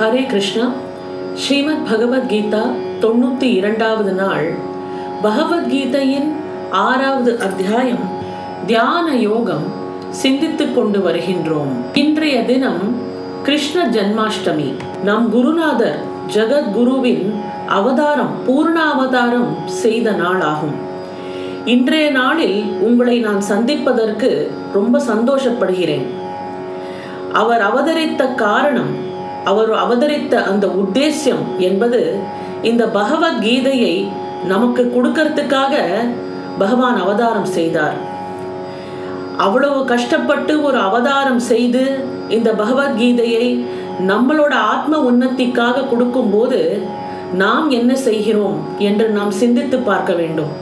ஹரே 0.00 0.26
கிருஷ்ணா. 0.26 0.72
ஸ்ரீமத் 1.34 1.86
பகவத்கீதா 1.90 2.62
தொண்ணூத்தி 3.00 3.42
இரண்டாவது 3.42 4.12
நாள். 4.12 4.54
பகவத்கீதையின் 5.22 6.32
ஆறாவது 6.70 7.40
அத்தியாயம். 7.40 8.08
தியான 8.66 9.14
யோகம் 9.14 9.62
சிந்தித்துக் 10.10 10.74
கொண்டு 10.74 10.98
வருகின்றோம். 10.98 11.96
இன்றைய 11.96 12.44
தினம் 12.44 12.96
கிருஷ்ண 13.42 13.88
ஜன்மாஷ்டமி. 13.88 14.74
நம் 15.04 15.30
குருநாதர் 15.30 15.98
ஜெகத்குருவின் 16.34 17.32
அவதாரம் 17.68 18.30
பூர்ண 18.46 18.78
அவதாரம் 18.78 19.56
செய்த 19.66 20.10
நாளாகும். 20.10 20.74
இன்றைய 21.64 22.10
நாளில் 22.10 22.62
உங்களை 22.62 23.18
நான் 23.18 23.40
சந்திப்பதற்கு 23.40 24.50
ரொம்ப 24.72 25.02
சந்தோஷப்படுகிறேன். 25.06 26.06
அவர் 27.32 27.60
அவதரித்த 27.60 28.26
காரணம் 28.26 29.08
அவர் 29.44 29.72
அவதரித்த 29.72 30.42
அந்த 30.44 30.66
உத்தேசியம் 30.66 31.44
என்பது 31.58 32.20
இந்த 32.62 32.84
பகவத்கீதையை 32.86 33.94
நமக்கு 34.46 34.82
கொடுக்கறதுக்காக 34.94 35.74
பகவான் 36.58 36.96
அவதாரம் 36.96 37.50
செய்தார். 37.56 37.96
அவ்வளவு 39.36 39.84
கஷ்டப்பட்டு 39.84 40.62
ஒரு 40.62 40.78
அவதாரம் 40.78 41.38
செய்து 41.38 41.84
இந்த 42.28 42.50
பகவத்கீதையை 42.52 43.64
நம்மளோட 44.08 44.50
ஆத்ம 44.50 44.98
உன்னத்திக்காக 45.10 45.86
கொடுக்கும்போது 45.86 46.82
நாம் 47.32 47.70
என்ன 47.70 47.94
செய்கிறோம் 47.94 48.58
என்று 48.78 49.08
நாம் 49.08 49.30
சிந்தித்து 49.30 49.78
பார்க்க 49.78 50.12
வேண்டும். 50.12 50.52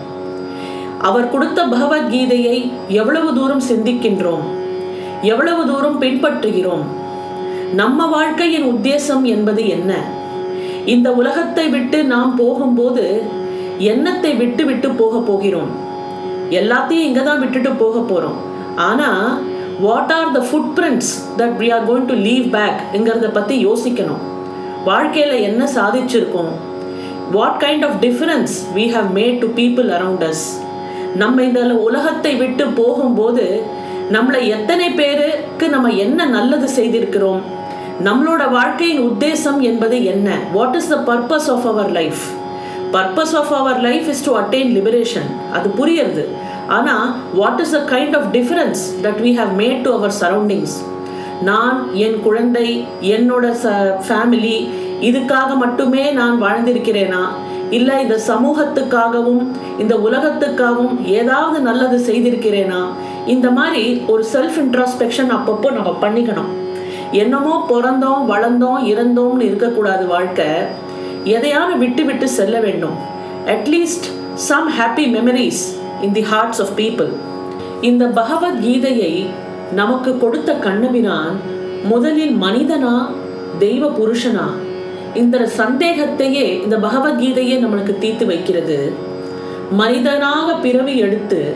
அவர் 0.98 1.30
கொடுத்த 1.30 1.64
பகவத்கீதையை 1.64 2.70
எவ்வளவு 2.88 3.34
தூரம் 3.34 3.66
சிந்திக்கின்றோம் 3.70 4.46
எவ்வளவு 5.22 5.66
தூரம் 5.66 6.00
பின்பற்றுகிறோம் 6.00 6.86
நம்ம 7.76 8.06
வாழ்க்கையின் 8.14 8.66
உத்தேசம் 8.70 9.24
என்பது 9.32 9.62
என்ன? 9.68 9.92
இந்த 10.92 11.08
உலகத்தை 11.20 11.64
விட்டு 11.74 11.98
நாம் 12.12 12.36
போகும்போது 12.36 13.04
எண்ணத்தை 13.92 14.30
விட்டு 14.36 14.64
விட்டு 14.68 14.88
போக 15.00 15.18
போகிறோம். 15.18 15.70
எல்லாத்தையும் 16.60 17.06
இங்கே 17.08 17.22
தான் 17.22 17.42
விட்டுட்டு 17.42 17.70
போக 17.82 17.98
போகிறோம் 18.00 18.38
ஆனால் 18.76 19.26
what 19.80 20.12
are 20.18 20.32
the 20.36 20.40
footprints 20.78 21.12
that 21.40 21.56
we 21.62 21.68
are 21.76 21.84
going 21.90 22.08
to 22.12 22.16
leave 22.28 22.46
பேக்ங்கிறத 22.54 23.30
பற்றி 23.38 23.56
யோசிக்கணும். 23.68 24.22
வாழ்க்கையில் 24.88 25.44
என்ன 25.48 25.68
சாதிச்சிருக்கோம்? 25.76 26.52
What 27.36 27.60
kind 27.64 27.84
of 27.88 27.98
difference 28.06 28.54
we 28.78 28.86
have 28.96 29.10
made 29.18 29.38
to 29.44 29.50
people 29.60 29.90
around 29.98 30.24
us 30.30 30.46
நம்ம 31.22 31.42
இந்த 31.48 31.60
உலகத்தை 31.88 32.34
விட்டு 32.36 32.64
போகும்போது 32.80 33.46
நம்மளை 34.16 34.40
எத்தனை 34.56 34.90
பேருக்கு 34.90 35.68
நம்ம 35.68 35.88
என்ன 35.88 36.26
நல்லது 36.36 36.68
செய்திருக்கிறோம்? 36.76 37.40
நம்மளோட 38.06 38.42
வாழ்க்கையின் 38.50 39.00
உத்தேசம் 39.10 39.60
என்பது 39.68 39.96
என்ன? 40.04 40.28
What 40.52 40.74
is 40.74 40.88
the 40.88 40.96
purpose 41.08 41.48
of 41.54 41.64
our 41.66 41.90
life 41.90 42.20
purpose 42.92 43.32
of 43.40 43.52
our 43.52 43.80
life 43.86 44.06
is 44.08 44.22
to 44.26 44.32
attain 44.38 44.70
liberation 44.76 45.26
அது 45.52 45.68
புரியுறது 45.78 46.24
ஆனால் 46.76 47.08
what 47.34 47.60
is 47.60 47.70
the 47.70 47.80
kind 47.94 48.14
of 48.18 48.28
difference 48.36 48.82
that 49.04 49.18
we 49.24 49.32
have 49.34 49.50
made 49.60 49.80
to 49.80 49.92
our 49.92 50.14
surroundings 50.20 50.76
நான் 51.42 51.94
என் 51.94 52.20
குழந்தை 52.20 52.68
என்னோட 53.16 53.50
ச 53.64 53.74
ஃபேமிலி 54.08 54.56
இதுக்காக 55.08 55.50
மட்டுமே 55.56 56.10
நான் 56.10 56.42
வாழ்ந்திருக்கிறேனா? 56.42 57.24
இல்லை 57.70 57.96
இந்த 58.02 58.20
சமூகத்துக்காகவும் 58.28 59.42
இந்த 59.78 59.94
உலகத்துக்காகவும் 59.96 61.04
ஏதாவது 61.18 61.60
நல்லது 61.60 61.98
செய்திருக்கிறேனா? 62.12 62.80
இந்த 63.26 63.50
மாதிரி 63.50 64.02
ஒரு 64.06 64.24
செல்ஃப் 64.32 64.58
இன்ட்ராஸ்பெக்ஷன் 64.64 65.34
அப்பப்போ 65.36 65.70
நம்ம 65.72 65.96
பண்ணிக்கணும். 66.00 66.50
என்னமோ 67.12 67.66
பிறந்தோம் 67.68 68.22
வளர்ந்தோம் 68.28 68.82
இறந்தோம்னு 68.84 69.40
இருக்கக்கூடாது 69.40 70.06
வாழ்க்கை. 70.06 70.46
எதையாவது 71.24 71.78
விட்டு 71.78 72.04
விட்டு 72.04 72.28
செல்ல 72.28 72.60
வேண்டும். 72.60 72.94
At least 73.46 74.08
some 74.34 74.70
happy 74.70 75.04
memories 75.16 75.62
in 76.00 76.12
the 76.12 76.22
hearts 76.22 76.62
of 76.62 76.68
people 76.76 77.12
இந்த 77.80 78.06
பகவத்கீதையை 78.06 79.26
நமக்கு 79.72 80.18
கொடுத்த 80.18 80.54
கண்ணபிரான் 80.54 81.36
முதலில் 81.84 82.36
மனிதனா 82.42 83.06
தெய்வ 83.58 83.90
புருஷனா? 83.90 84.46
இந்த 85.14 85.50
சந்தேகத்தையே 85.56 86.62
இந்த 86.62 86.76
பகவத்கீதையே 86.76 87.56
நம்மளுக்கு 87.64 87.98
தீர்த்து 87.98 88.26
வைக்கிறது. 88.26 88.92
மனிதனாக 89.70 90.54
பிறவி 90.54 90.98
எடுத்து 90.98 91.54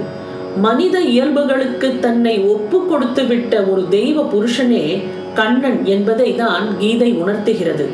மனித 0.56 1.00
இயல்புகளுக்கு 1.00 1.98
தன்னை 1.98 2.38
ஒப்பு 2.38 2.86
கொடுத்து 2.86 3.24
விட்ட 3.24 3.62
ஒரு 3.62 3.88
தெய்வ 3.88 4.22
புருஷனே 4.22 5.02
கண்ணன் 5.34 5.78
என்பதை 5.84 6.28
தான் 6.36 6.64
கீதை 6.78 7.10
உணர்த்துகிறது. 7.22 7.86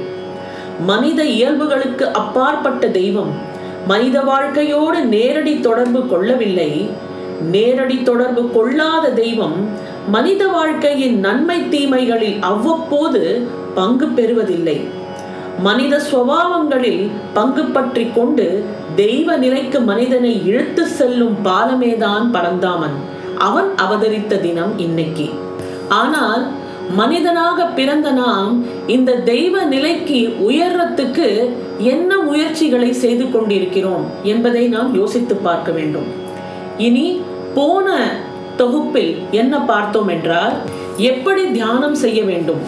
மனித 0.90 1.20
இயல்புகளுக்கு 1.36 2.04
அப்பாற்பட்ட 2.12 2.86
தெய்வம் 2.98 3.32
மனித 3.86 4.16
வாழ்க்கையோடு 4.20 4.98
நேரடி 5.14 5.54
தொடர்பு 5.60 6.00
கொள்ளவில்லை. 6.06 6.70
நேரடி 7.54 7.96
தொடர்பு 8.02 8.42
கொள்ளாத 8.50 9.08
தெய்வம் 9.08 9.58
மனித 10.08 10.42
வாழ்க்கையின் 10.46 11.16
நன்மை 11.20 11.58
தீமைகளில் 11.74 12.38
அவ்வப்போது 12.50 13.22
பங்கு 13.74 14.06
பெறுவதில்லை. 14.06 14.78
மனித 15.66 15.94
சுவாவங்களில் 16.10 17.02
பங்கு 17.36 17.64
பற்றி 17.64 18.04
கொண்டு 18.14 18.46
தெய்வ 18.94 19.36
நிலைக்கு 19.36 19.78
மனிதனை 19.80 20.32
இழுத்து 20.46 20.84
செல்லும் 20.98 21.36
பாலமேதான் 21.44 22.26
பரந்தாமன். 22.30 22.96
அவன் 23.48 23.68
அவதரித்த 23.76 24.40
தினம் 24.46 24.72
இன்னைக்கு. 24.78 25.26
ஆனால் 26.00 26.44
மனிதனாக 26.96 27.64
பிறந்த 27.64 28.10
நாம் 28.10 28.64
இந்த 28.86 29.12
தெய்வ 29.12 29.62
நிலைக்கு 29.62 30.36
உயர்றத்துக்கு 30.48 31.50
என்ன 31.78 32.18
முயற்சிகளை 32.18 32.92
செய்து 32.92 33.30
கொண்டிருக்கிறோம் 33.30 34.06
என்பதை 34.22 34.68
நாம் 34.68 34.94
யோசித்து 34.94 35.36
பார்க்க 35.36 35.72
வேண்டும். 35.72 36.06
இனி 36.78 37.20
போன 37.54 37.96
தொகுப்பில் 38.56 39.18
என்ன 39.30 39.60
பார்த்தோம் 39.60 40.08
என்றால் 40.08 40.52
எப்படி 40.96 41.50
தியானம் 41.50 41.94
செய்ய 41.94 42.24
வேண்டும்? 42.24 42.60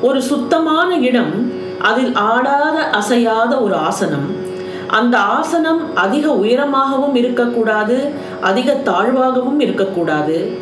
ஒரு 0.00 0.22
சுத்தமான 0.22 0.96
இடம் 0.96 1.52
அதில் 1.78 2.14
ஆடாத 2.14 2.78
அசையாத 2.80 3.60
ஒரு 3.60 3.74
ஆசனம். 3.74 4.50
அந்த 4.88 5.18
ஆசனம் 5.18 5.94
அதிக 5.94 6.30
உயரமாகவும் 6.30 7.14
இருக்கக்கூடாது 7.14 8.08
அதிக 8.40 8.76
தாழ்வாகவும் 8.84 9.60
இருக்கக்கூடாது. 9.60 10.52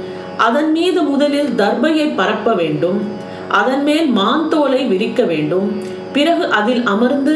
அதன் 0.45 0.71
மீது 0.77 1.01
முதலில் 1.03 1.51
தர்பையை 1.61 2.07
பரப்ப 2.17 2.55
வேண்டும். 2.61 2.99
அதன் 3.61 3.83
மேல் 3.83 4.07
மாந்தோலை 4.19 4.81
விரிக்க 4.85 5.21
வேண்டும். 5.33 5.69
பிறகு 6.13 6.45
அதில் 6.59 6.85
அமர்ந்து 6.95 7.35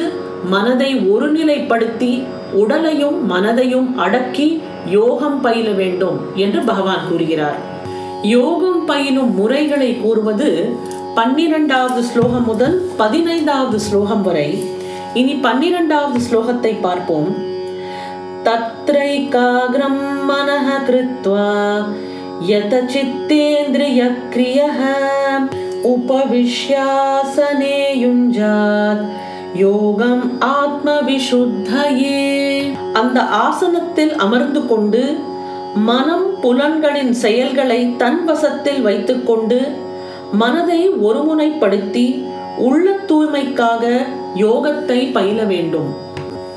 மனதை 0.53 0.91
ஒருநிலைப்படுத்தி 1.13 2.13
உடலையும் 2.53 3.19
மனதையும் 3.31 3.89
அடக்கி 4.05 4.49
யோகம் 4.87 5.39
பயில 5.41 5.69
வேண்டும் 5.81 6.19
என்று 6.35 6.61
பகவான் 6.71 7.05
கூறுகிறார். 7.09 7.59
யோகம் 8.23 8.85
பயிலும் 8.85 9.33
முறைகளை 9.35 9.91
கூறுவது 10.03 10.51
பன்னிரெண்டாவது 11.15 12.03
ஸ்லோகம் 12.11 12.45
முதல் 12.45 12.77
பதினைந்தாவது 12.97 13.81
ஸ்லோகம் 13.81 14.23
வரை. 14.23 14.49
இனி 15.21 15.35
பன்னிரெண்டாவது 15.47 16.21
ஸ்லோகத்தை 16.27 16.73
பார்ப்போம். 16.87 17.31
தத்ரைகாகிரம் 18.47 20.03
மனஹ 20.31 20.69
கிருத்வா 20.89 21.47
यतचित्तेन्द्रियक्रियः 22.50 24.80
उपविश्यासने 25.90 27.80
युञ्जात् 28.04 29.04
யோகம் 29.60 30.40
ஆத்ம 30.56 31.02
விஷுத்தையே 31.08 32.68
அந்த 32.96 33.22
ஆசனத்தில் 33.40 34.18
அமர்ந்து 34.18 34.66
கொண்டு 34.66 35.18
மனம் 35.88 36.42
புலன்களின் 36.42 37.14
செயல்களை 37.22 37.98
தன் 37.98 38.26
வசத்தில் 38.26 38.82
வைத்துக்கொண்டு 38.82 39.68
மனதை 40.34 41.08
ஒருமுனைப்படுத்தி 41.08 42.26
உள்ள 42.68 42.92
தூய்மைக்காக 43.10 44.06
யோகத்தை 44.42 45.12
பயில 45.12 45.46
வேண்டும் 45.46 45.94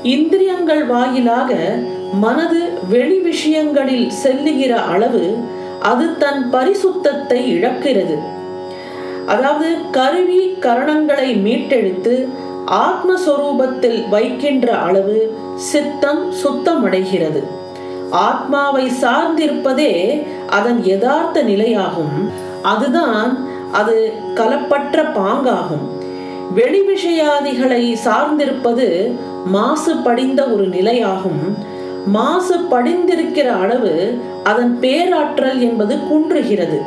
இந்திரியங்கள் 0.07 0.85
வாயிலாக 0.85 1.79
மனது 2.23 2.89
வெளி 2.89 3.23
விஷயங்களில் 3.23 4.09
செல்லுகிற 4.21 4.73
அளவு 4.87 5.37
அது 5.80 6.18
தன் 6.18 6.48
பரிசுத்தத்தை 6.52 7.40
இழக்கிறது. 7.56 8.18
அதாவது 9.26 9.76
கருவி 9.90 10.56
கரணங்களை 10.60 11.34
மீட்டெடுத்து 11.36 12.28
ஆத்மஸ்வரூபத்தில் 12.70 14.08
வைக்கின்ற 14.08 14.78
அளவு 14.78 15.36
சித்தம் 15.54 16.32
சுத்தமடைகிறது. 16.32 17.42
ஆத்மாவை 18.10 18.90
சார்ந்திருப்பதே 19.02 20.26
அதன் 20.48 20.84
யதார்த்த 20.84 21.42
நிலையாகும். 21.42 22.30
அதுதான் 22.62 23.46
அது 23.72 24.12
கலப்பற்ற 24.34 25.02
பாங்காகும். 25.02 25.86
வெளி 26.54 26.80
விஷயாதிகளை 26.80 27.96
சார்ந்திருப்பது 28.04 29.12
மாசு 29.44 29.96
படிந்த 29.96 30.44
ஒரு 30.44 30.68
நிலையாகும். 30.68 31.42
மாசு 32.06 32.56
படிந்திருக்கிற 32.56 33.48
அளவு 33.50 34.18
அதன் 34.44 34.80
பேராற்றல் 34.80 35.60
என்பது 35.60 35.96
குன்றுகிறது. 35.96 36.82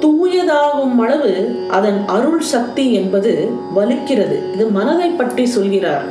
தூயதாகும் 0.00 0.98
அளவு 0.98 1.60
அதன் 1.70 2.04
அருள் 2.06 2.40
சக்தி 2.40 2.92
என்பது 2.92 3.50
வலுக்கிறது. 3.76 4.54
இது 4.54 4.66
மனதை 4.66 5.08
பற்றி 5.08 5.46
சொல்கிறார். 5.46 6.02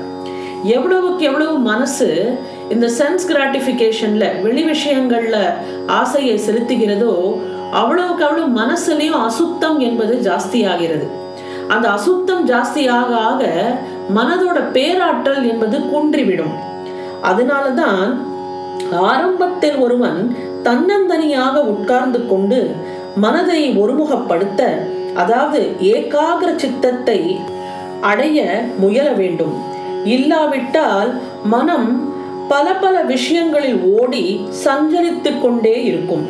எவ்வளவுக்கு 0.64 1.26
எவ்வளவு 1.26 1.58
மனசு 1.58 2.38
இந்த 2.70 2.88
சென்ஸ் 2.88 3.26
கிராட்டிஃபிகேஷன்ல 3.28 4.42
வெளி 4.42 4.64
விஷயங்கள்ல 4.64 5.38
ஆசையை 5.88 6.40
செலுத்துகிறதோ 6.40 7.40
அவ்வளவுக்கு 7.72 8.26
அவ்வளவு 8.26 8.62
மனசுலயும் 8.62 9.24
அசுத்தம் 9.24 9.80
என்பது 9.80 10.32
ஜாஸ்தி 10.32 10.68
ஆகிறது 10.68 11.08
அந்த 11.68 11.90
அசுத்தம் 11.90 12.48
ஜாஸ்தி 12.48 12.90
ஆக 12.90 13.18
ஆக 13.18 13.52
மனதோட 14.16 14.72
பேராற்றல் 14.72 15.48
என்பது 15.48 15.80
குன்றிவிடும். 15.80 16.74
அதனாலதான் 17.30 18.10
ஆரம்பத்தில் 19.12 19.78
ஒருவன் 19.86 20.20
தன்னந்தனியாக 20.68 21.56
உட்கார்ந்து 21.74 22.20
கொண்டு 22.32 22.60
மனதை 23.24 23.62
ஒருமுகப்படுத்த 23.82 24.62
அதாவது 25.22 25.60
ஏகாகிர 25.94 26.50
சித்தத்தை 26.64 27.20
அடைய 28.10 28.40
முயல 28.82 29.08
வேண்டும். 29.20 29.56
இல்லாவிட்டால் 30.16 31.12
மனம் 31.54 31.88
பல 32.48 32.74
பல 32.84 32.96
விஷயங்களில் 33.14 33.80
ஓடி 34.00 34.26
சஞ்சரித்து 34.66 35.32
கொண்டே 35.44 35.76
இருக்கும். 35.90 36.26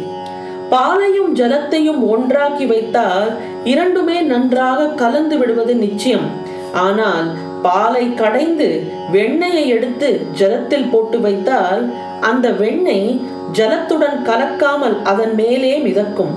பாலையும் 0.69 1.31
ஜலத்தையும் 1.35 2.01
ஒன்றாக்கி 2.13 2.65
வைத்தால் 2.65 3.31
இரண்டுமே 3.63 4.17
நன்றாக 4.31 4.87
கலந்து 5.01 5.37
விடுவது 5.37 5.73
நிச்சயம். 5.85 6.27
ஆனால் 6.85 7.27
பாலை 7.65 8.05
கடைந்து 8.13 8.67
வெண்ணெயை 9.13 9.65
எடுத்து 9.75 10.09
ஜலத்தில் 10.39 10.89
போட்டு 10.91 11.17
வைத்தால் 11.25 11.83
அந்த 12.29 12.47
வெண்ணெய் 12.61 13.09
ஜலத்துடன் 13.57 14.17
கலக்காமல் 14.29 14.97
அதன் 15.11 15.35
மேலே 15.39 15.73
மிதக்கும். 15.85 16.33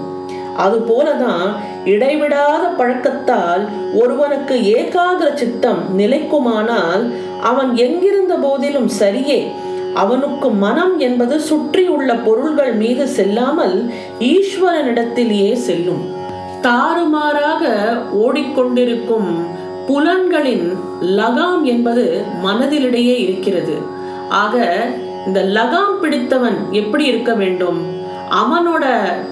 அதுபோலதான் 0.65 1.51
இடைவிடாத 1.93 2.65
பழக்கத்தால் 2.79 3.65
ஒருவனுக்கு 4.01 4.55
ஏகாகிர 4.79 5.29
சித்தம் 5.35 5.83
நிலைக்குமானால் 5.99 7.05
அவன் 7.51 7.71
எங்கிருந்த 7.87 8.35
போதிலும் 8.45 8.91
சரியே 9.01 9.41
அவனுக்கு 10.03 10.49
மனம் 10.65 10.95
என்பது 11.07 11.37
சுற்றியுள்ள 11.49 12.11
பொருள்கள் 12.27 12.75
மீது 12.83 13.05
செல்லாமல் 13.17 13.77
ஈஸ்வரனிடத்திலேயே 14.33 15.53
செல்லும். 15.67 16.05
தாறுமாறாக 16.67 17.63
ஓடிக்கொண்டிருக்கும் 18.25 19.31
புலன்களின் 19.89 20.67
லகாம் 21.01 21.63
என்பது 21.63 22.25
மனதிலிடையே 22.45 23.17
இருக்கிறது. 23.19 23.77
ஆக 24.29 24.57
இந்த 25.27 25.41
லகாம் 25.43 26.01
பிடித்தவன் 26.01 26.59
எப்படி 26.71 27.05
இருக்க 27.05 27.35
வேண்டும்? 27.35 27.79
அவனோட 28.31 28.85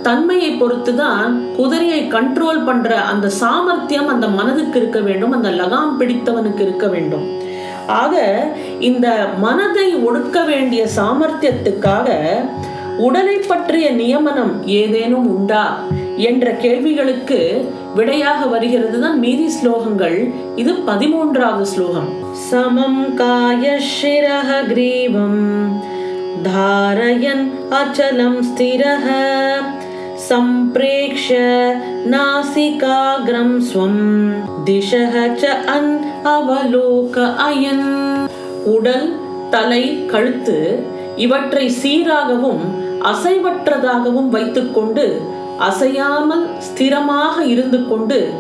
தன்மையை 0.02 0.50
பொறுத்து 0.50 0.94
தான் 0.94 1.54
குதிரையை 1.56 2.00
கண்ட்ரோல் 2.04 2.64
பண்ற 2.64 3.00
அந்த 3.00 3.28
சாமர்த்தியம் 3.28 4.06
அந்த 4.06 4.28
மனதுக்கு 4.28 4.78
இருக்க 4.80 5.00
வேண்டும் 5.00 5.32
அந்த 5.32 5.50
லகாம் 5.50 5.92
பிடித்தவனுக்கு 5.98 6.60
இருக்க 6.60 6.86
வேண்டும். 6.86 7.26
ஆக 7.86 8.14
இந்த 8.80 9.08
மனதை 9.38 9.94
ஒடுக்க 9.96 10.44
வேண்டிய 10.44 10.86
சாமர்த்தியத்துக்காக 10.96 12.08
உடலை 12.98 13.36
பற்றிய 13.36 13.90
நியமனம் 13.90 14.66
ஏதேனும் 14.66 15.28
உண்டா? 15.36 15.64
என்ற 16.16 16.50
கேள்விகளுக்கு 16.50 17.40
விடையாக 17.95 18.41
வருகிறது 18.47 18.97
தான் 18.99 19.17
மீதி 19.19 19.47
ஸ்லோகங்கள் 19.55 20.17
இது 20.55 20.73
பதிமூன்றாவது 20.87 21.67
ஸ்லோகம் 21.73 22.09
சமம் 22.45 23.03
காய 23.15 23.73
சிரக 23.89 24.49
கிரீவம் 24.71 25.43
தாரயன் 26.45 27.45
அச்சலம் 27.75 28.41
ஸ்திரக 28.47 29.07
सम्प्रेक्ष्य 30.23 31.37
नासिकाग्रं 32.07 33.49
स्वं 33.63 33.95
दिशः 34.65 35.15
च 35.35 35.43
अन् 35.71 35.91
அவலோக 36.31 37.15
அயன் 37.43 37.87
உடல் 38.71 39.07
தலை 39.51 39.83
கழுத்து 40.11 40.57
இவற்றை 41.17 41.65
சீராகவும் 41.79 42.63
அசைவற்றதாகவும் 43.11 44.29
வைத்துக்கொண்டு 44.29 45.05
அசையாமல் 45.58 46.46
ஸ்திரமாக 46.66 47.40
இருந்து 47.40 47.88
கொண்டு 47.88 48.30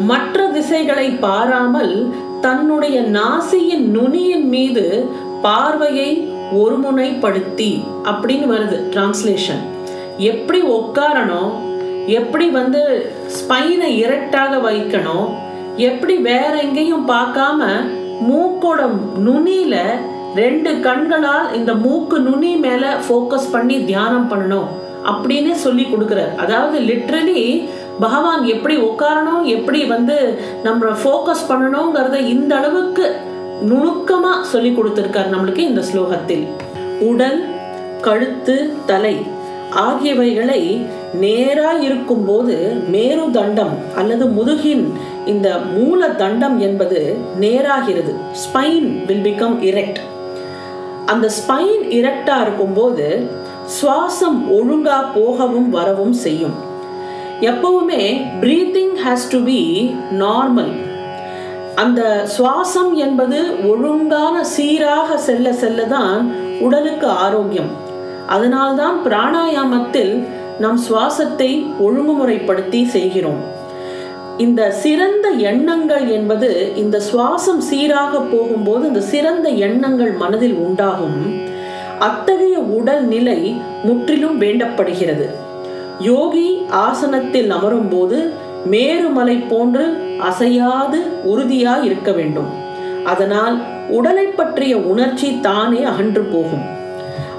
மற்ற 0.00 0.46
திசைகளை 0.46 1.10
பாராமல் 1.10 2.12
தன்னுடைய 2.40 3.00
நாசியின் 3.00 3.86
நுனியின் 3.86 4.48
மீது 4.48 5.08
பார்வையை 5.42 6.28
ஒருமுனைப்படுத்தி 6.52 7.82
அப்படின்னு 8.04 8.46
வருது 8.52 8.76
டிரான்ஸ்லேஷன் 8.92 9.62
எப்படி 10.16 10.60
உட்காரணும்? 10.62 11.52
எப்படி 12.06 12.48
வந்து 12.48 13.12
ஸ்பைனை 13.36 13.88
இரட்டாக 14.02 14.70
வைக்கணும்? 14.70 15.28
எப்படி 15.76 16.16
வேற 16.16 16.56
எங்கேயும் 16.56 17.08
பார்க்காம 17.08 17.68
மூக்கோட 18.28 18.88
நுனியில 19.24 19.76
ரெண்டு 20.34 20.80
கண்களால் 20.80 21.54
இந்த 21.54 21.74
மூக்கு 21.74 22.18
நுனி 22.20 22.56
மேல 22.56 22.96
ஃபோக்கஸ் 23.08 23.52
பண்ணி 23.52 23.84
தியானம் 23.84 24.30
பண்ணணும்? 24.30 24.68
அப்படின்னு 25.12 25.52
சொல்லி 25.64 25.84
கொடுக்குறார். 25.92 26.32
அதாவது 26.44 26.78
லிட்ரலி 26.90 27.42
பகவான் 28.04 28.42
எப்படி 28.54 28.74
உட்காரணும் 28.88 29.44
எப்படி 29.56 29.80
வந்து 29.94 30.16
நம்ம 30.66 30.90
ஃபோக்கஸ் 31.02 31.46
பண்ணணுங்கிறத 31.50 32.16
இந்த 32.34 32.52
அளவுக்கு 32.60 33.06
நுணுக்கமாக 33.70 34.48
சொல்லி 34.52 34.70
கொடுத்துருக்கார் 34.70 35.32
நம்மளுக்கு 35.34 35.62
இந்த 35.70 35.82
ஸ்லோகத்தில். 35.90 36.44
உடல் 37.10 37.40
கழுத்து 38.06 38.56
தலை 38.90 39.16
ஆகியவைகளை 39.84 40.60
நேராக 41.22 41.78
இருக்கும்போது 41.86 42.54
மேரு 42.94 43.24
தண்டம் 43.36 43.72
அல்லது 44.00 44.24
முதுகின் 44.36 44.84
இந்த 45.32 45.48
மூல 45.76 46.08
தண்டம் 46.22 46.56
என்பது 46.66 47.00
நேராகிறது. 47.44 48.12
ஸ்பைன் 48.42 48.86
வில் 49.06 49.24
பிகம் 49.28 49.56
இரெக்ட் 49.70 50.00
அந்த 51.12 51.26
ஸ்பைன் 51.38 51.82
இரெக்டாக 51.98 52.44
இருக்கும்போது 52.46 53.06
சுவாசம் 53.74 54.36
ஒழுங்கா 54.56 54.98
போகவும் 55.14 55.70
வரவும் 55.70 56.12
செய்யும். 56.24 56.56
எப்பவுமே 57.50 58.02
breathing 58.42 58.94
has 59.04 59.24
to 59.32 59.38
be 59.48 59.62
normal 60.20 60.74
அந்த 61.82 62.02
சுவாசம் 62.36 62.92
என்பது 63.06 63.38
ஒழுங்கான 63.70 64.44
சீராக 64.54 65.18
செல்ல 65.26 65.52
செல்ல 65.62 65.82
தான் 65.84 66.20
உடலுக்கு 66.66 67.08
ஆரோக்கியம். 67.24 67.72
அதனால்தான் 68.34 68.96
பிராணாயாமத்தில் 69.06 70.14
நம் 70.64 70.80
சுவாசத்தை 70.86 71.50
ஒழுங்குமுறைப்படுத்தி 71.86 72.80
செய்கிறோம். 72.96 73.42
இந்த 74.44 74.70
சிறந்த 74.84 75.26
எண்ணங்கள் 75.50 76.06
என்பது 76.08 76.48
இந்த 76.76 76.96
சுவாசம் 77.10 77.60
சீராக 77.70 78.20
போகும்போது 78.32 78.82
இந்த 78.86 79.00
சிறந்த 79.12 79.48
எண்ணங்கள் 79.48 80.12
மனதில் 80.22 80.56
உண்டாகும். 80.66 81.20
அத்தகைய 81.98 82.58
உடல் 82.58 83.04
நிலை 83.04 83.56
முற்றிலும் 83.84 84.40
வேண்டப்படுகிறது. 84.40 85.30
யோகி 86.00 86.66
ஆசனத்தில் 86.70 87.50
அமரும் 87.50 87.88
போது 87.88 88.32
மேருமலை 88.70 89.44
போன்று 89.48 89.96
அசையாது 90.20 91.06
உறுதியாய் 91.24 91.84
இருக்க 91.84 92.12
வேண்டும். 92.12 92.46
அதனால் 93.04 93.60
உடலை 93.88 94.24
பற்றிய 94.24 94.76
உணர்ச்சி 94.76 95.40
தானே 95.40 95.82
அகன்று 95.82 96.22
போகும். 96.22 96.64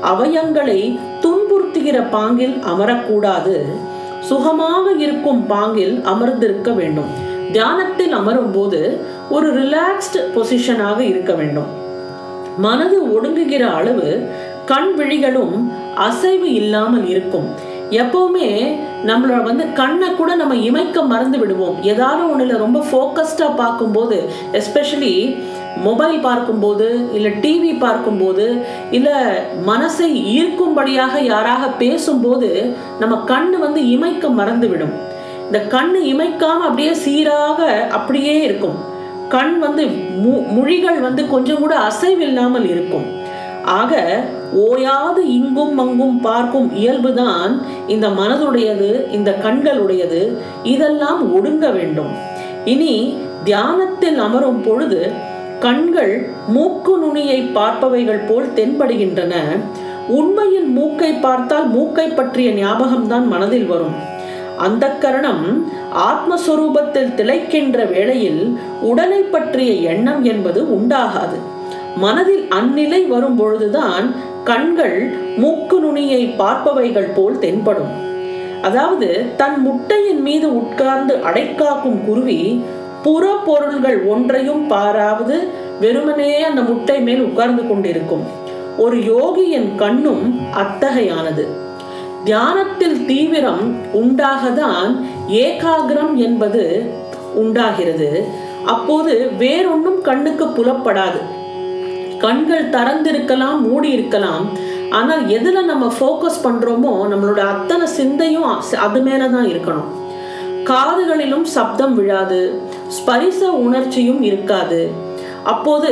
அவயங்களை 0.03 0.99
துன்புறுத்துகிற 1.21 2.09
பாங்கில் 2.09 2.59
அமரக்கூடாது. 2.63 3.65
சுகமாக 4.19 4.91
இருக்கும் 4.91 5.45
பாங்கில் 5.49 6.01
அமர்ந்திருக்க 6.03 6.71
வேண்டும். 6.71 7.25
தியானத்தில் 7.51 8.11
அமரும் 8.11 8.51
போது 8.51 8.99
ஒரு 9.29 9.61
ரிலாக்ஸ்டு 9.61 10.19
பொசிஷனாக 10.35 10.99
இருக்க 10.99 11.33
வேண்டும். 11.33 11.85
மனது 12.65 12.97
ஒடுங்குகிற 13.15 13.63
அளவு 13.79 14.09
கண் 14.71 14.91
விழிகளும் 14.99 15.55
அசைவு 16.07 16.47
இல்லாமல் 16.53 17.05
இருக்கும். 17.13 17.47
எப்பவுமே 18.01 18.47
நம்மளோட 19.09 19.41
வந்து 19.49 19.65
கண்ணை 19.73 20.07
கூட 20.15 20.31
நம்ம 20.35 20.55
இமைக்க 20.69 21.03
மறந்து 21.11 21.37
விடுவோம். 21.41 21.77
ஏதாவது 21.91 22.23
ஒன்றில் 22.31 22.61
ரொம்ப 22.63 22.79
ஃபோக்கஸ்டாக 22.89 23.55
பார்க்கும்போது 23.55 24.17
எஸ்பெஷலி 24.59 25.13
மொபைல் 25.85 26.17
பார்க்கும்போது 26.19 26.87
இல்லை 27.13 27.31
டிவி 27.43 27.71
பார்க்கும்போது 27.85 28.45
இல்லை 28.97 29.17
மனசை 29.69 30.07
ஈர்க்கும்படியாக 30.37 31.23
யாராக 31.31 31.67
பேசும்போது 31.83 32.49
நம்ம 32.99 33.17
கண் 33.31 33.49
வந்து 33.65 33.81
இமைக்க 33.95 34.31
மறந்து 34.39 34.69
விடும். 34.69 34.95
இந்த 35.45 35.59
கண் 35.75 35.93
இமைக்காம 36.11 36.65
அப்படியே 36.69 36.93
சீராக 37.03 37.59
அப்படியே 37.97 38.33
இருக்கும். 38.47 38.77
கண் 39.29 39.60
வந்து 39.60 39.84
மு 40.24 40.34
மொழிகள் 40.55 41.00
வந்து 41.00 41.22
கொஞ்சம் 41.29 41.60
கூட 41.60 41.74
அசைவில்லாமல் 41.79 42.67
இருக்கும். 42.74 43.07
ஆக 43.79 43.93
ஓயாது 44.65 45.22
இங்கும் 45.38 45.77
அங்கும் 45.77 46.19
பார்க்கும் 46.22 46.69
இயல்புதான் 46.75 47.53
இந்த 47.88 48.07
மனதுடையது 48.07 48.89
இந்த 49.12 49.31
கண்களுடையது 49.43 50.22
இதெல்லாம் 50.63 51.22
ஒடுங்க 51.34 51.69
வேண்டும். 51.69 52.13
இனி 52.65 52.93
தியானத்தில் 53.43 54.19
அமரும் 54.19 54.62
பொழுது 54.62 55.12
கண்கள் 55.60 56.13
மூக்கு 56.48 56.98
நுனியை 56.98 57.39
பார்ப்பவைகள் 57.57 58.25
போல் 58.29 58.53
தென்படுகின்றன. 58.55 59.34
உண்மையில் 60.07 60.67
மூக்கை 60.77 61.12
பார்த்தால் 61.13 61.67
மூக்கை 61.67 62.07
பற்றிய 62.07 62.50
ஞாபகம்தான் 62.51 63.25
மனதில் 63.27 63.65
வரும். 63.65 63.98
அந்த 64.57 64.87
கரணம் 64.87 65.71
ஆத்மஸ்வரூபத்தில் 66.09 67.13
திளைக்கின்ற 67.15 67.91
வேளையில் 67.91 68.59
உடலை 68.81 69.21
பற்றிய 69.21 69.71
எண்ணம் 69.89 70.23
என்பது 70.23 70.61
உண்டாகாது. 70.63 71.37
மனதில் 71.95 72.47
அந்நிலை 72.49 73.07
வரும் 73.07 73.35
பொழுதுதான் 73.35 74.15
கண்கள் 74.43 75.13
மூக்கு 75.37 75.79
நுனியை 75.79 76.25
பார்ப்பவைகள் 76.25 77.11
போல் 77.15 77.39
தென்படும். 77.39 77.93
அதாவது 78.61 79.25
தன் 79.37 79.61
முட்டையின் 79.61 80.21
மீது 80.21 80.55
உட்கார்ந்து 80.55 81.15
அடைக்காக்கும் 81.15 82.05
குருவி 82.05 82.63
புற 83.03 83.37
பொருள்கள் 83.45 84.05
ஒன்றையும் 84.05 84.69
பாராவது 84.71 85.47
வெறுமனே 85.79 86.43
அந்த 86.43 86.61
முட்டை 86.61 87.01
மேல் 87.01 87.21
உட்கார்ந்து 87.21 87.67
கொண்டிருக்கும். 87.67 88.25
ஒரு 88.77 88.97
யோகியின் 88.97 89.75
கண்ணும் 89.75 90.39
அத்தகையானது. 90.53 91.45
தியானத்தில் 92.27 92.98
தீவிரம் 93.10 93.67
உண்டாகதான் 94.00 94.91
ஏகாகிரம் 95.41 96.13
என்பது 96.25 96.63
உண்டாகிறது. 97.41 98.10
அப்போது 98.74 99.13
வேறொன்னும் 99.41 100.00
கண்ணுக்கு 100.07 100.46
புலப்படாது. 100.46 101.19
கண்கள் 102.24 102.72
திறந்திருக்கலாம் 102.75 103.60
மூடி 103.67 103.89
இருக்கலாம் 103.98 104.46
ஆனால் 104.98 105.24
எதுல 105.38 105.63
நம்ம 105.72 105.86
ஃபோக்கஸ் 105.98 106.43
பண்றோமோ 106.48 106.93
நம்மளோட 107.12 107.41
அத்தனை 107.53 107.88
சிந்தையும் 107.98 108.50
அது 108.88 109.00
மேலதான் 109.07 109.48
இருக்கணும். 109.53 109.89
காதுகளிலும் 110.72 111.48
சப்தம் 111.57 111.96
விழாது. 111.96 112.41
ஸ்பரிச 112.96 113.41
உணர்ச்சியும் 113.65 114.22
இருக்காது. 114.22 114.81
அப்போது 115.53 115.91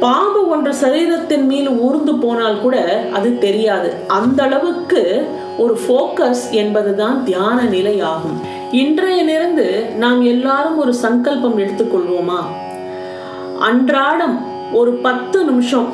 பாம்பு 0.00 0.48
ஒன்று 0.48 0.72
சரீரத்தின் 0.72 1.44
மீது 1.44 1.80
ஊர்ந்து 1.80 2.14
போனால் 2.14 2.60
கூட 2.60 3.04
அது 3.12 3.38
தெரியாது. 3.38 3.94
அந்த 4.06 4.42
அளவுக்கு 4.42 5.26
ஒரு 5.58 5.78
ஃபோக்கஸ் 5.86 6.50
என்பதுதான் 6.50 7.24
தியான 7.24 7.62
நிலை 7.62 8.00
ஆகும் 8.00 8.40
இன்றையிலிருந்து 8.72 9.84
நாம் 9.96 10.22
எல்லாரும் 10.22 10.78
ஒரு 10.78 10.94
சங்கல்பம் 10.94 11.58
எடுத்துக்கொள்வோமா? 11.58 12.40
அன்றாடம் 13.58 14.44
ஒரு 14.72 14.92
பத்து 14.92 15.44
நிமிஷம் 15.44 15.92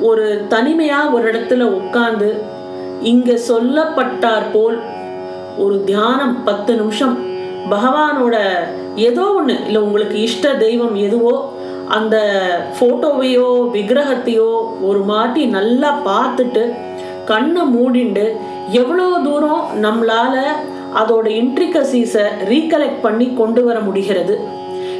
ஒரு 0.00 0.46
தனிமையா 0.50 1.12
ஒரு 1.12 1.32
இடத்துல 1.32 1.62
உட்கார்ந்து 1.62 2.42
இங்க 3.02 3.38
சொல்லப்பட்டார் 3.48 4.52
போல் 4.52 4.80
ஒரு 5.58 5.84
தியானம் 5.84 6.44
பத்து 6.44 6.74
நிமிஷம். 6.74 7.18
பகவானோட 7.70 8.48
ஏதோ 8.96 9.22
ஒன்று 9.22 9.64
இல்லை 9.64 9.80
உங்களுக்கு 9.80 10.20
இஷ்ட 10.20 10.54
தெய்வம் 10.54 10.94
எதுவோ 10.94 11.51
அந்த 11.88 12.16
ஃபோட்டோவையோ 12.78 13.46
விக்கிரகத்தையோ 13.72 14.50
ஒரு 14.82 14.98
மாட்டி 14.98 15.46
நல்லா 15.46 15.98
பார்த்துட்டு 16.06 16.72
கண்ணை 17.24 17.62
மூடிண்டு 17.62 18.36
எவ்வளோ 18.70 19.18
தூரம் 19.24 19.66
நம்மளால் 19.82 20.42
அதோட 20.94 21.24
இன்ட்ரிகசிஸை 21.24 22.24
ரீகலெக்ட் 22.48 23.02
பண்ணி 23.02 23.34
கொண்டு 23.34 23.64
வர 23.64 23.80
முடிகிறது. 23.80 24.38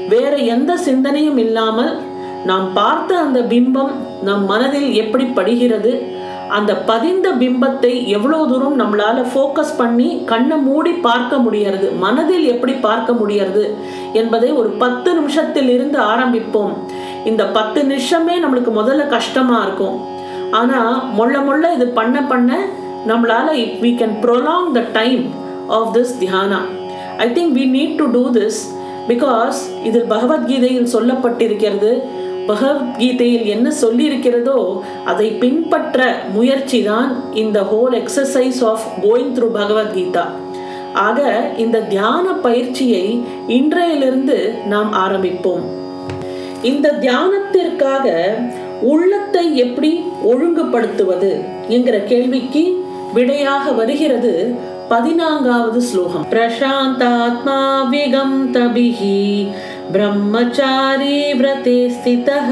வேற 0.08 0.36
எந்த 0.36 0.76
சிந்தனையும் 0.76 1.36
இல்லாமல் 1.36 1.98
நாம் 2.44 2.72
பார்த்த 2.72 3.16
அந்த 3.16 3.40
பிம்பம் 3.40 3.90
நம் 4.22 4.44
மனதில் 4.44 4.92
எப்படி 4.92 5.24
படுகிறது 5.24 6.06
அந்த 6.56 6.72
பதிந்த 6.90 7.26
பிம்பத்தை 7.42 7.92
எவ்வளோ 8.16 8.38
தூரம் 8.50 8.78
நம்மளால் 8.80 9.20
ஃபோக்கஸ் 9.32 9.74
பண்ணி 9.78 10.08
கண்ணை 10.30 10.56
மூடி 10.66 10.92
பார்க்க 11.06 11.36
முடியறது 11.44 11.88
மனதில் 12.04 12.46
எப்படி 12.54 12.74
பார்க்க 12.86 13.12
முடியறது 13.20 13.64
என்பதை 14.20 14.50
ஒரு 14.60 14.70
பத்து 14.82 15.10
நிமிஷத்தில் 15.14 15.70
இருந்து 15.76 15.98
ஆரம்பிப்போம். 16.12 16.74
இந்த 17.30 17.42
பத்து 17.58 17.80
நிமிஷமே 17.84 18.36
நம்மளுக்கு 18.44 18.72
முதல்ல 18.80 19.06
கஷ்டமாக 19.16 19.64
இருக்கும். 19.66 19.96
ஆனால் 20.60 20.94
மொள்ள 21.18 21.34
மொள்ள 21.40 21.64
இது 21.76 21.86
பண்ண 21.98 22.16
பண்ண 22.32 22.58
நம்மளால் 23.10 23.52
we 23.84 23.90
can 24.00 24.16
prolong 24.24 24.68
the 24.78 24.80
time 24.98 25.22
of 25.76 25.90
this 25.96 26.12
dhyana 26.22 26.60
I 27.24 27.26
think 27.38 27.54
we 27.58 27.64
need 27.78 27.94
to 28.00 28.06
do 28.16 28.24
this 28.38 28.60
because 29.08 29.60
இதில் 29.88 30.10
பகவத்கீதையில் 30.12 30.92
சொல்லப்பட்டிருக்கிறது 30.92 31.92
பகவத்கீதையில் 32.46 33.44
என்ன 33.44 33.72
சொல்லியிருக்கிறதோ 33.80 34.58
அதை 35.04 35.28
பின்பற்ற 35.30 36.16
முயற்சி 36.32 36.82
தான் 36.82 37.10
இந்த 37.34 37.60
whole 37.60 37.94
exercise 38.00 38.62
of 38.64 38.86
going 39.02 39.34
through 39.36 39.48
Bhagavad Gita. 39.54 40.24
ஆக 40.92 41.20
இந்த 41.56 41.78
தியான 41.80 42.32
பயிற்சியை 42.32 43.04
இன்றையிலிருந்து 43.46 44.54
நாம் 44.66 44.92
ஆரம்பிப்போம். 44.92 45.64
இந்த 46.62 46.96
தியானத்திற்காக 47.00 48.08
உள்ளத்தை 48.80 49.56
எப்படி 49.56 50.04
ஒழுங்குபடுத்துவது 50.24 51.32
என்கிற 51.68 51.98
கேள்விக்கு 51.98 52.84
விடையாக 53.14 53.72
வருகிறது 53.72 54.54
பதினான்காவது 54.88 55.80
ஸ்லோகம். 55.82 56.26
பிரசாந்தாத்மா 56.30 57.88
விகம் 57.88 58.54
தபிஹி 58.54 59.46
ब्रह्मचारी 59.91 61.17
व्रते 61.33 61.77
स्थितः 61.89 62.49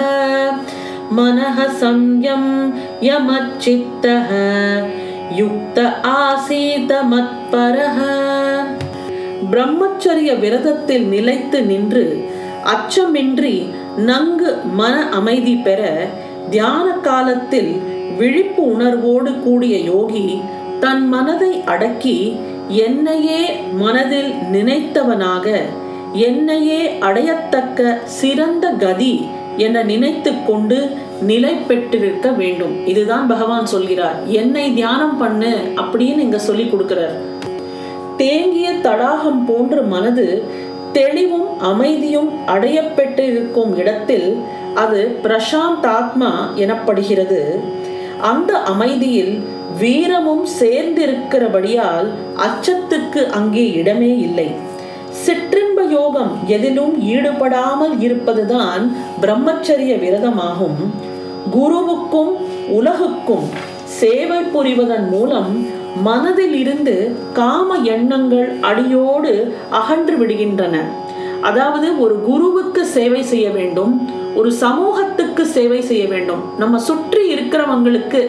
मनः 1.12 1.58
संयम 1.78 2.44
यमच्चित्तः 3.04 4.30
युक्त 5.36 5.80
आसीत 6.18 6.92
मत्परः 7.12 8.00
பிரம்மச்சரிய 9.46 10.32
விரதத்தில் 10.40 11.04
நிலைத்து 11.08 11.60
நின்று 11.66 12.04
அச்சமின்றி 12.72 13.56
நன்கு 14.06 14.52
மன 14.74 14.94
அமைதி 15.12 15.56
பெற 15.58 15.82
தியான 16.50 16.86
காலத்தில் 17.00 17.72
விழிப்பு 18.18 18.62
உணர்வோடு 18.74 19.32
கூடிய 19.44 19.76
யோகி 19.84 20.26
தன் 20.80 21.04
மனதை 21.08 21.52
அடக்கி 21.66 22.18
என்னையே 22.84 23.42
மனதில் 23.82 24.32
நினைத்தவனாக 24.52 25.48
என்னையே 26.13 26.93
அடையத்தக்க 27.01 27.99
சிறந்த 28.05 28.69
கதி 28.69 29.29
என 29.57 29.83
நினைத்து 29.83 30.33
கொண்டு 30.47 30.91
நிலை 31.23 31.55
பெற்றிருக்க 31.55 32.31
வேண்டும். 32.31 32.87
இதுதான் 32.87 33.27
பகவான் 33.27 33.67
சொல்கிறார். 33.67 34.27
என்னை 34.27 34.75
தியானம் 34.75 35.19
பண்ணு 35.19 35.57
அப்படின்னு 35.77 36.19
இங்க 36.19 36.39
சொல்லி 36.39 36.63
கொடுக்கிறார். 36.63 37.17
தேங்கிய 38.17 38.73
தடாகம் 38.73 39.45
போன்ற 39.45 39.83
மனது 39.83 40.45
தெளிவும் 40.93 41.61
அமைதியும் 41.61 42.31
அடையப்பட்டிருக்கும் 42.47 43.77
இடத்தில் 43.77 44.37
அது 44.75 45.19
பிரசாந்த் 45.23 45.87
ஆத்மா 45.87 46.53
எனப்படுகிறது. 46.57 47.61
அந்த 48.21 48.59
அமைதியில் 48.59 49.43
வீரமும் 49.79 50.47
சேர்ந்திருக்கிறபடியால் 50.61 52.09
அச்சத்துக்கு 52.37 53.31
அங்கே 53.31 53.71
இடமே 53.71 54.19
இல்லை. 54.19 54.69
சிற்று 55.11 55.60
கர்மயோகம் 55.81 56.33
எதிலும் 56.55 56.95
ஈடுபடாமல் 57.13 57.95
இருப்பதுதான் 58.07 58.83
பிரம்மச்சரிய 59.23 59.93
விரதமாகும். 60.03 60.81
குருவுக்கும் 61.55 62.33
உலகுக்கும் 62.79 63.47
சேவை 64.01 64.41
புரிவதன் 64.55 65.09
மூலம் 65.15 65.51
மனதில் 66.07 66.57
இருந்து 66.63 66.97
காம 67.41 67.79
எண்ணங்கள் 67.97 68.49
அடியோடு 68.71 69.33
அகன்று 69.81 70.17
விடுகின்றன. 70.21 70.77
அதாவது 71.49 71.89
ஒரு 72.05 72.17
குருவுக்கு 72.31 72.83
சேவை 72.97 73.23
செய்ய 73.33 73.49
வேண்டும் 73.59 73.93
ஒரு 74.39 74.51
சமூகத்துக்கு 74.63 75.43
சேவை 75.55 75.79
செய்ய 75.89 76.03
வேண்டும். 76.11 76.43
நம்ம 76.61 76.79
சுற்றி 76.89 77.23
இருக்கிறவங்களுக்கு 77.35 78.21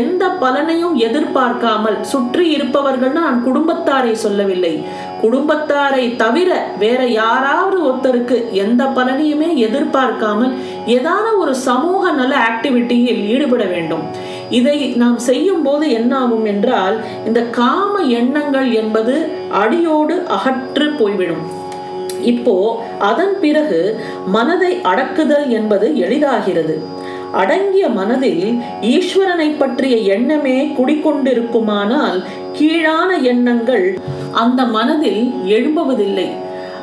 எந்த 0.00 0.24
பலனையும் 0.42 0.96
எதிர்பார்க்காமல் 1.06 1.96
சுற்றி 2.12 2.44
இருப்பவர்கள் 2.56 3.14
நான் 3.20 3.38
குடும்பத்தாரை 3.46 4.12
சொல்லவில்லை. 4.24 4.74
குடும்பத்தாரை 5.26 6.04
தவிர 6.22 6.50
வேற 6.82 7.00
யாராவது 7.20 7.76
ஒருத்தருக்கு 7.88 8.38
எந்த 8.64 8.82
பலனையுமே 8.96 9.50
எதிர்பார்க்காமல் 9.66 10.54
ஏதான 10.96 11.26
ஒரு 11.42 11.54
சமூக 11.68 12.12
நல 12.20 12.32
ஆக்டிவிட்டியில் 12.48 13.22
ஈடுபட 13.34 13.64
வேண்டும். 13.74 14.04
இதை 14.58 14.78
நாம் 15.02 15.18
செய்யும் 15.28 15.62
போது 15.62 15.84
என்ன 15.98 16.12
ஆகும் 16.22 16.44
என்றால் 16.44 16.96
இந்த 17.28 17.40
காம 17.60 18.02
எண்ணங்கள் 18.18 18.68
என்பது 18.82 19.14
அடியோடு 19.62 20.16
அகற்று 20.36 20.86
போய்விடும். 21.00 21.44
இப்போ 22.32 22.54
அதன் 23.08 23.34
பிறகு 23.40 23.80
மனதை 24.36 24.72
அடக்குதல் 24.90 25.48
என்பது 25.58 25.88
எளிதாகிறது. 26.04 26.76
அடங்கிய 27.40 27.86
மனதில் 27.98 28.44
ஈஸ்வரனை 28.92 29.48
பற்றிய 29.62 29.96
எண்ணமே 30.14 30.56
குடிக்கொண்டிருக்குமானால் 30.78 32.18
கீழான 32.58 33.10
எண்ணங்கள் 33.32 33.86
அந்த 34.42 34.60
மனதில் 34.76 35.22
எழும்புவதில்லை. 35.54 36.28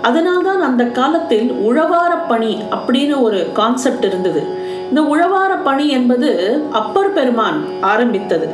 அதனால்தான் 0.02 0.62
அந்த 0.62 0.84
காலத்தில் 1.00 1.48
உழவார 1.68 2.12
பணி 2.28 2.52
அப்படின்னு 2.76 3.16
ஒரு 3.22 3.40
கான்செப்ட் 3.54 4.06
இருந்தது. 4.10 4.42
இந்த 4.90 5.02
உழவார 5.14 5.52
பணி 5.64 5.86
என்பது 5.90 6.30
அப்பர் 6.72 7.14
பெருமான் 7.14 7.60
ஆரம்பித்தது. 7.92 8.48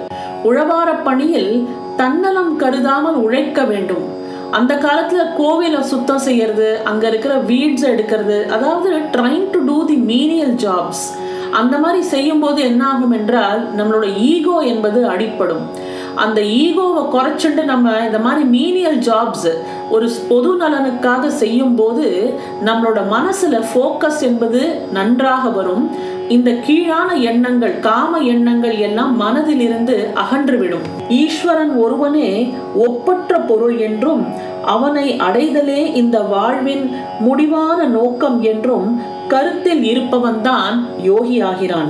உழவார 0.43 0.89
பணியில் 1.03 1.51
தன்னலம் 1.95 2.53
கருதாமல் 2.55 3.17
உழைக்க 3.25 3.63
வேண்டும். 3.63 4.05
அந்த 4.51 4.73
காலத்துல 4.75 5.23
கோவிலை 5.39 5.81
சுத்தம் 5.93 6.25
செய்யறது 6.27 6.67
அங்க 6.83 7.03
இருக்கிற 7.07 7.33
வீட்ஸ் 7.49 7.87
எடுக்கிறது 7.91 8.37
அதாவது 8.55 8.91
trying 9.15 9.49
to 9.49 9.59
do 9.65 9.77
the 9.85 9.97
menial 10.11 10.55
jobs 10.65 11.03
அந்த 11.59 11.75
மாதிரி 11.77 12.01
செய்யும் 12.13 12.39
போது 12.39 12.59
என்ன 12.61 12.81
ஆகும் 12.87 13.11
என்றால் 13.11 13.61
நம்மளோட 13.77 14.07
ஈகோ 14.31 14.55
என்பது 14.71 14.99
அடிப்படும். 15.07 15.63
அந்த 16.23 16.39
ஈகோவை 16.61 17.03
குறைச்சிட்டு 17.15 17.63
நம்ம 17.63 17.93
இந்த 18.05 18.19
மாதிரி 18.19 18.43
மீனியல் 18.55 18.99
ஜாப்ஸ் 19.07 19.49
ஒரு 19.89 20.07
பொது 20.29 20.49
நலனுக்காக 20.57 21.27
செய்யும் 21.41 21.75
போது 21.75 22.07
நம்மளோட 22.65 22.99
மனசுல 23.15 23.61
ஃபோக்கஸ் 23.69 24.21
என்பது 24.21 24.61
நன்றாக 24.91 25.43
வரும். 25.49 25.85
இந்த 26.35 26.49
கீழான 26.65 27.09
எண்ணங்கள் 27.29 27.75
காம 27.79 28.19
எண்ணங்கள் 28.33 28.75
எல்லாம் 28.87 29.13
மனதிலிருந்து 29.21 29.95
அகன்றுவிடும். 30.23 30.85
ஈஸ்வரன் 31.21 31.71
ஒருவனே 31.83 32.29
ஒப்பற்ற 32.87 33.39
பொருள் 33.51 33.77
என்றும் 33.87 34.21
அவனை 34.75 35.07
அடைதலே 35.27 35.81
இந்த 36.01 36.19
வாழ்வின் 36.33 36.85
முடிவான 37.19 37.79
நோக்கம் 37.97 38.37
என்றும் 38.51 38.87
கருத்தில் 39.33 39.83
இருப்பவன்தான் 39.93 40.77
யோகியாகிறான். 41.09 41.89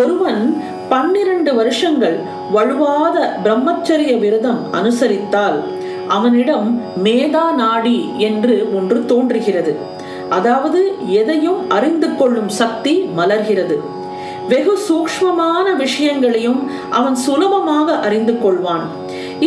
ஒருவன் 0.00 0.40
பன்னிரண்டு 0.92 1.50
வருஷங்கள் 1.60 2.16
வலுவாத 2.54 3.16
பிரம்மச்சரிய 3.44 4.12
விரதம் 4.24 4.60
அனுசரித்தால் 4.78 5.58
அவனிடம் 6.16 6.68
மேதா 7.04 7.46
நாடி 7.60 7.98
என்று 8.28 8.54
ஒன்று 8.78 8.98
தோன்றுகிறது. 9.12 9.72
அதாவது 10.36 10.80
எதையும் 11.20 11.60
அறிந்து 11.76 12.08
கொள்ளும் 12.20 12.50
சக்தி 12.60 12.94
மலர்கிறது. 13.18 13.76
வெகு 14.50 14.74
சூக்ஷ்மமான 14.88 15.66
விஷயங்களையும் 15.84 16.60
அவன் 16.98 17.16
சுலபமாக 17.26 17.88
அறிந்து 18.06 18.34
கொள்வான். 18.44 18.84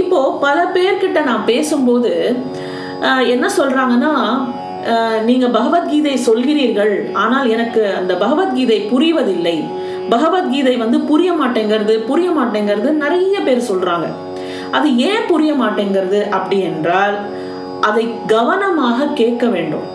இப்போ 0.01 0.19
பல 0.45 0.57
பேர்கிட்ட 0.75 1.19
நான் 1.29 1.49
பேசும்போது 1.51 2.13
என்ன 3.33 3.45
சொல்றாங்கன்னா 3.59 4.13
நீங்க 5.27 5.47
பகவத்கீதை 5.55 6.15
சொல்கிறீர்கள் 6.27 6.93
ஆனால் 7.23 7.47
எனக்கு 7.55 7.81
அந்த 7.99 8.13
பகவத்கீதை 8.23 8.77
புரிவதில்லை. 8.91 9.57
பகவத்கீதை 10.09 10.77
வந்து 10.77 10.99
புரிய 10.99 11.33
மாட்டேங்கிறது 11.33 11.95
புரிய 12.09 12.29
மாட்டேங்கிறது 12.29 12.91
நிறைய 13.03 13.39
பேர் 13.39 13.69
சொல்றாங்க. 13.71 14.07
அது 14.71 14.97
ஏன் 14.97 15.27
புரிய 15.27 15.53
மாட்டேங்கிறது 15.53 16.19
அப்படி 16.29 16.59
என்றால் 16.61 17.15
அதை 17.81 18.05
கவனமாக 18.27 19.07
கேட்க 19.13 19.47
வேண்டும். 19.47 19.87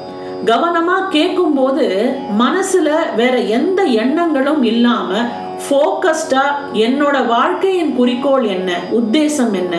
கவனமா 0.44 0.97
கேட்கும் 1.09 1.54
போது 1.54 1.85
மனசுல 2.38 2.88
வேற 3.16 3.38
எந்த 3.59 3.83
எண்ணங்களும் 3.83 4.62
இல்லாம 4.62 5.23
ஃபோக்கஸ்டா 5.64 6.42
என்னோட 6.73 7.26
வாழ்க்கையின் 7.26 7.94
குறிக்கோள் 7.94 8.44
என்ன 8.44 8.71
உத்தேசம் 8.92 9.52
என்ன 9.52 9.75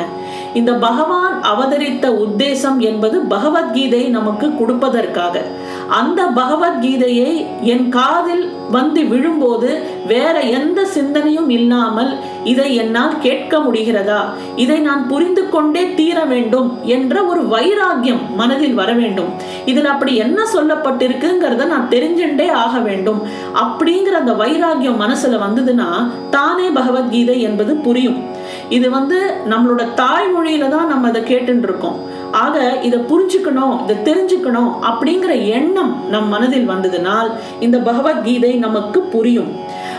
இந்த 0.60 0.74
பகவான் 0.74 1.42
அவதரித்த 1.42 2.06
உத்தேசம் 2.10 2.78
என்பது 2.78 3.20
பகவத்கீதை 3.20 4.04
நமக்கு 4.08 4.48
கொடுப்பதற்காக. 4.48 5.42
அந்த 5.88 6.22
பகவத்கீதையை 6.36 7.46
என் 7.62 7.90
காதில் 7.90 8.50
வந்து 8.72 9.06
விழும்போது 9.06 9.70
வேற 10.08 10.40
எந்த 10.40 10.86
சிந்தனையும் 10.86 11.50
இல்லாமல் 11.50 12.18
இதை 12.44 12.76
என்னால் 12.76 13.20
கேட்க 13.20 13.58
முடிகிறதா? 13.58 14.22
இதை 14.56 14.80
நான் 14.80 15.08
புரிந்து 15.08 15.50
கொண்டே 15.50 15.94
தீர 15.94 16.26
வேண்டும் 16.26 16.78
என்ற 16.84 17.24
ஒரு 17.24 17.48
வைராக்கியம் 17.48 18.36
மனதில் 18.36 18.74
வர 18.74 18.94
வேண்டும். 18.94 19.30
இதில் 19.66 19.86
அப்படி 19.86 20.16
என்ன 20.16 20.42
சொல்லப்பட்டிருக்குங்கிறத 20.54 21.66
நான் 21.66 21.90
தெரிஞ்சுட்டே 21.90 22.52
ஆக 22.52 22.80
வேண்டும். 22.80 23.22
அப்படிங்கிற 23.54 24.16
அந்த 24.24 24.34
வைராக்கியம் 24.34 25.02
மனசுல 25.02 25.40
வந்ததுன்னா 25.46 25.90
தானே 26.30 26.70
பகவத்கீதை 26.70 27.42
என்பது 27.42 27.76
புரியும். 27.76 28.35
இது 28.69 28.89
வந்து 28.89 29.17
நம்மளோட 29.50 29.84
தாய்மொழியில 29.95 30.69
தான் 30.69 30.88
நம்ம 30.88 31.07
அதை 31.07 31.22
கேட்டுன்னு 31.22 31.63
இருக்கோம் 31.63 32.13
ஆக 32.31 32.79
இதை 32.81 33.00
புரிஞ்சுக்கணும் 33.00 33.75
இதை 33.84 34.13
தெரிஞ்சுக்கணும் 34.13 34.72
அப்படிங்கிற 34.89 35.50
எண்ணம் 35.50 36.10
நம் 36.10 36.27
மனதில் 36.27 36.69
வந்ததுனால் 36.69 37.31
இந்த 37.60 37.77
பகவத்கீதை 37.77 38.53
நமக்கு 38.55 39.01
புரியும். 39.01 39.51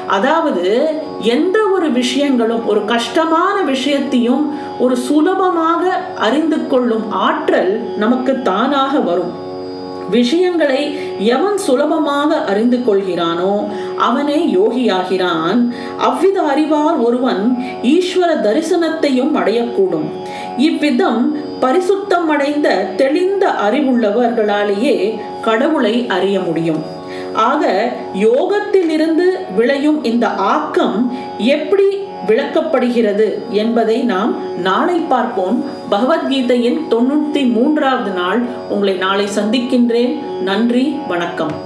அதாவது 0.07 0.95
எந்த 1.21 1.59
ஒரு 1.67 1.91
விஷயங்களும் 1.91 2.67
ஒரு 2.67 2.85
கஷ்டமான 2.85 3.63
விஷயத்தையும் 3.63 4.55
ஒரு 4.79 4.97
சுலபமாக 4.97 6.01
அறிந்து 6.17 6.67
கொள்ளும் 6.67 7.11
ஆற்றல் 7.11 7.81
நமக்கு 7.97 8.43
தானாக 8.43 8.99
வரும். 8.99 9.46
விஷயங்களை 10.11 10.99
எவன் 11.19 11.59
சுலபமாக 11.59 12.45
அறிந்து 12.45 12.77
கொள்கிறானோ 12.77 13.65
அவனே 13.97 14.39
யோகியாகிறான். 14.55 15.71
அவ்வித 15.99 16.43
அறிவால் 16.43 16.97
ஒருவன் 16.97 17.59
ஈஸ்வர 17.83 18.31
தரிசனத்தையும் 18.47 19.35
அடையக்கூடும். 19.35 20.09
இவ்விதம் 20.57 21.37
பரிசுத்தம் 21.61 22.29
அடைந்த 22.29 22.75
தெளிந்த 22.97 23.55
அறிவுள்ளவர்களாலேயே 23.71 25.19
கடவுளை 25.43 26.07
அறிய 26.09 26.41
முடியும். 26.41 26.95
ஆக 27.33 27.93
யோகத்திலிருந்து 28.15 29.27
விளையும் 29.57 30.05
இந்த 30.05 30.29
ஆக்கம் 30.29 31.13
எப்படி 31.39 32.05
விளக்கப்படுகிறது 32.27 33.39
என்பதை 33.51 34.03
நாம் 34.03 34.61
நாளை 34.61 34.99
பார்ப்போம். 34.99 35.65
பகவத்கீதையின் 35.91 36.79
தொண்ணூத்தி 36.91 37.53
மூன்றாவது 37.53 38.11
நாள். 38.11 38.43
உங்களை 38.69 38.95
நாளை 38.95 39.27
சந்திக்கின்றேன். 39.27 40.43
நன்றி 40.43 40.97
வணக்கம். 41.09 41.66